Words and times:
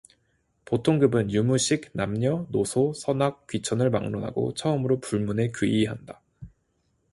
보통급은 0.65 1.29
유무식, 1.31 1.91
남녀, 1.93 2.47
노소, 2.49 2.91
선악, 2.91 3.45
귀천을 3.45 3.91
막론하고 3.91 4.55
처음으로 4.55 4.99
불문에 4.99 5.51
귀의한다. 5.55 6.23